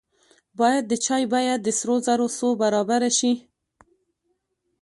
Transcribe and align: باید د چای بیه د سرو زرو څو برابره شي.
باید 0.59 0.83
د 0.87 0.93
چای 1.05 1.23
بیه 1.33 1.55
د 1.59 1.67
سرو 1.77 1.95
زرو 2.07 2.27
څو 2.37 2.47
برابره 2.61 3.09
شي. 3.17 3.33